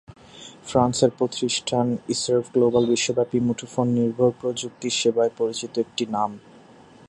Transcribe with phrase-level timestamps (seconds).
[0.67, 6.31] ফ্রান্সের প্রতিষ্ঠান eServ global বিশ্বব্যাপী মুঠোফোন নির্ভর প্রযুক্তি সেবায় পরিচিত একটি নাম।